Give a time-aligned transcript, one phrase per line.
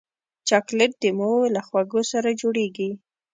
[0.47, 2.89] چاکلېټ د میوو له خوږو سره جوړېږي.